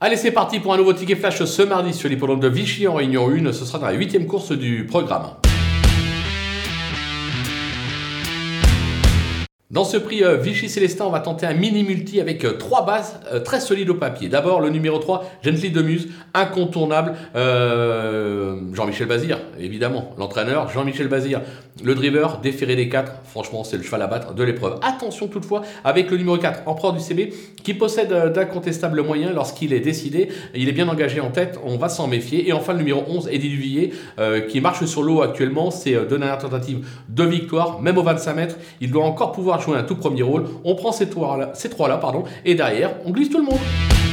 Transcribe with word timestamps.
Allez, 0.00 0.16
c'est 0.16 0.30
parti 0.30 0.60
pour 0.60 0.72
un 0.72 0.76
nouveau 0.76 0.92
ticket 0.92 1.16
flash 1.16 1.42
ce 1.42 1.62
mardi 1.62 1.92
sur 1.92 2.08
l'hippodrome 2.08 2.38
de 2.38 2.46
Vichy 2.46 2.86
en 2.86 2.94
Réunion 2.94 3.28
1. 3.30 3.52
Ce 3.52 3.64
sera 3.64 3.80
dans 3.80 3.86
la 3.86 3.94
huitième 3.94 4.28
course 4.28 4.52
du 4.52 4.86
programme. 4.86 5.30
Dans 9.70 9.84
ce 9.84 9.98
prix 9.98 10.24
euh, 10.24 10.38
Vichy 10.38 10.66
Célestin, 10.70 11.04
on 11.04 11.10
va 11.10 11.20
tenter 11.20 11.44
un 11.44 11.52
mini 11.52 11.84
multi 11.84 12.22
avec 12.22 12.42
euh, 12.42 12.52
trois 12.52 12.86
bases 12.86 13.20
euh, 13.30 13.38
très 13.38 13.60
solides 13.60 13.90
au 13.90 13.96
papier. 13.96 14.30
D'abord 14.30 14.62
le 14.62 14.70
numéro 14.70 14.98
3, 14.98 15.30
Gently 15.42 15.70
de 15.70 15.82
Muse, 15.82 16.08
incontournable. 16.32 17.14
Jean-Michel 17.34 19.06
Bazir, 19.06 19.38
évidemment. 19.60 20.14
L'entraîneur, 20.16 20.70
Jean-Michel 20.70 21.08
Bazir. 21.08 21.42
Le 21.84 21.94
driver, 21.94 22.38
déféré 22.38 22.76
des 22.76 22.88
4. 22.88 23.12
Franchement, 23.24 23.62
c'est 23.62 23.76
le 23.76 23.82
cheval 23.82 24.00
à 24.00 24.06
battre 24.06 24.32
de 24.32 24.42
l'épreuve. 24.42 24.80
Attention 24.82 25.28
toutefois 25.28 25.60
avec 25.84 26.10
le 26.10 26.16
numéro 26.16 26.38
4, 26.38 26.62
Empereur 26.66 26.94
du 26.94 27.00
CB, 27.00 27.34
qui 27.62 27.74
possède 27.74 28.32
d'incontestables 28.32 29.02
moyens 29.02 29.34
lorsqu'il 29.34 29.74
est 29.74 29.80
décidé. 29.80 30.28
Il 30.54 30.70
est 30.70 30.72
bien 30.72 30.88
engagé 30.88 31.20
en 31.20 31.30
tête, 31.30 31.60
on 31.62 31.76
va 31.76 31.90
s'en 31.90 32.08
méfier. 32.08 32.48
Et 32.48 32.54
enfin 32.54 32.72
le 32.72 32.78
numéro 32.78 33.04
11, 33.06 33.28
Eddie 33.30 33.50
Duvillier, 33.50 33.92
qui 34.48 34.62
marche 34.62 34.84
sur 34.86 35.02
l'eau 35.02 35.20
actuellement. 35.20 35.70
C'est 35.70 35.92
deux 35.92 36.18
dernières 36.18 36.38
tentatives 36.38 36.86
de 37.10 37.24
victoire, 37.24 37.82
même 37.82 37.98
au 37.98 38.02
25 38.02 38.34
mètres. 38.34 38.56
Il 38.80 38.90
doit 38.90 39.04
encore 39.04 39.32
pouvoir 39.32 39.57
jouer 39.60 39.76
un 39.76 39.82
tout 39.82 39.96
premier 39.96 40.22
rôle. 40.22 40.44
On 40.64 40.74
prend 40.74 40.92
ces 40.92 41.08
trois-là, 41.08 41.50
ces 41.54 41.70
trois 41.70 41.88
-là, 41.88 41.98
pardon, 42.00 42.24
et 42.44 42.54
derrière, 42.54 42.90
on 43.04 43.10
glisse 43.10 43.30
tout 43.30 43.38
le 43.38 43.44
monde. 43.44 44.07